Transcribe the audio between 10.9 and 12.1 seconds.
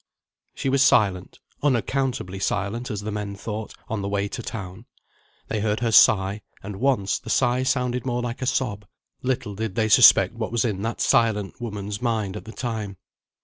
silent woman's